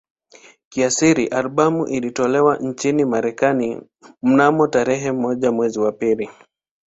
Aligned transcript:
Kiasili 0.69 1.27
albamu 1.27 1.87
ilitolewa 1.87 2.57
nchini 2.57 3.05
Marekani 3.05 3.81
mnamo 4.23 4.67
tarehe 4.67 5.11
moja 5.11 5.51
mwezi 5.51 5.79
wa 5.79 5.91
pili 5.91 6.29